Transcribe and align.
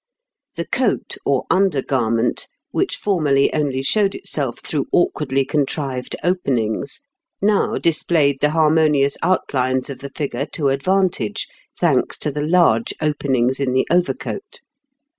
The 0.55 0.65
coat, 0.65 1.15
or 1.27 1.43
under 1.51 1.83
garment, 1.83 2.47
which 2.71 2.95
formerly 2.95 3.53
only 3.53 3.83
showed 3.83 4.15
itself 4.15 4.57
through 4.63 4.87
awkwardly 4.91 5.45
contrived 5.45 6.15
openings, 6.23 7.01
now 7.39 7.77
displayed 7.77 8.39
the 8.41 8.49
harmonious 8.49 9.15
outlines 9.21 9.91
of 9.91 9.99
the 9.99 10.09
figure 10.09 10.47
to 10.53 10.69
advantage, 10.69 11.47
thanks 11.79 12.17
to 12.17 12.31
the 12.31 12.41
large 12.41 12.95
openings 12.99 13.59
in 13.59 13.73
the 13.73 13.85
overcoat. 13.91 14.61